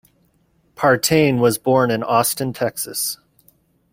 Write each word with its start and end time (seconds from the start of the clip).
Partain 0.75 1.37
was 1.37 1.59
born 1.59 1.91
in 1.91 2.01
Austin, 2.01 2.53
Texas. 2.53 3.19